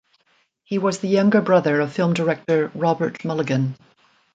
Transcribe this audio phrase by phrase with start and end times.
[0.63, 3.75] He was the younger brother of film director Robert Mulligan.